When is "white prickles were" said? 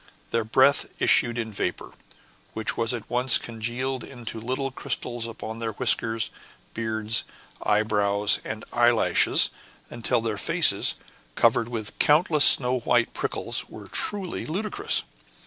12.79-13.85